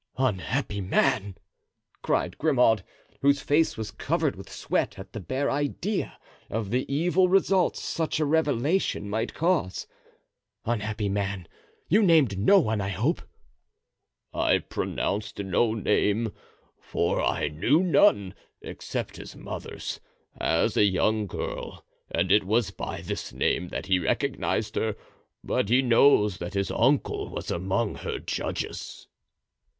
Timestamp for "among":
27.51-27.97